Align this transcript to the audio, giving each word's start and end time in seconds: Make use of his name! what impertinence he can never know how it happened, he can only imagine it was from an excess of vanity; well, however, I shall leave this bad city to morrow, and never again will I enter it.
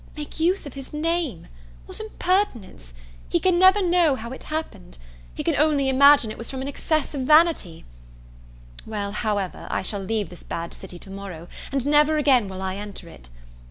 Make 0.17 0.39
use 0.39 0.65
of 0.65 0.73
his 0.73 0.93
name! 0.93 1.45
what 1.85 1.99
impertinence 1.99 2.91
he 3.29 3.39
can 3.39 3.59
never 3.59 3.83
know 3.83 4.15
how 4.15 4.31
it 4.31 4.45
happened, 4.45 4.97
he 5.35 5.43
can 5.43 5.55
only 5.55 5.89
imagine 5.89 6.31
it 6.31 6.39
was 6.39 6.49
from 6.49 6.59
an 6.63 6.67
excess 6.67 7.13
of 7.13 7.21
vanity; 7.21 7.85
well, 8.83 9.11
however, 9.11 9.67
I 9.69 9.83
shall 9.83 10.01
leave 10.01 10.29
this 10.29 10.41
bad 10.41 10.73
city 10.73 10.97
to 10.97 11.11
morrow, 11.11 11.47
and 11.71 11.85
never 11.85 12.17
again 12.17 12.47
will 12.47 12.63
I 12.63 12.77
enter 12.77 13.07
it. 13.09 13.29